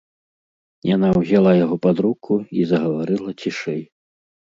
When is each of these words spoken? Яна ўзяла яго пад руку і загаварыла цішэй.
Яна 0.95 1.11
ўзяла 1.19 1.51
яго 1.63 1.79
пад 1.85 1.97
руку 2.07 2.33
і 2.59 2.69
загаварыла 2.75 3.39
цішэй. 3.41 3.83